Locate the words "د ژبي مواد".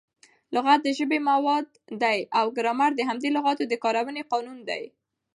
0.83-1.67